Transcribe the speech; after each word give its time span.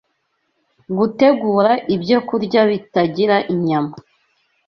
gutegura 0.97 1.71
ibyokurya 1.95 2.61
bitagira 2.69 3.35
inyama 3.53 3.93